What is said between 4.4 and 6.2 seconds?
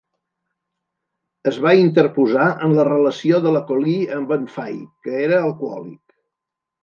Fay, que era alcohòlic.